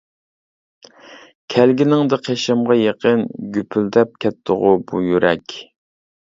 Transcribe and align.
كەلگىنىڭدە 1.55 2.19
قېشىمغا 2.27 2.77
يېقىن، 2.79 3.21
گۈپۈلدەپ 3.59 4.17
كەتتىغۇ 4.27 4.73
بۇ 4.91 5.05
يۈرەك. 5.11 5.57